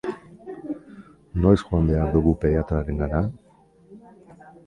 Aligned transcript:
Noiz 1.43 1.59
joan 1.65 1.91
behar 1.91 2.09
dugu 2.17 2.33
pediatrarengana? 2.45 3.21